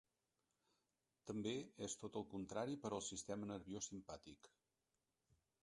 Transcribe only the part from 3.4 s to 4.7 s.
nerviós simpàtic.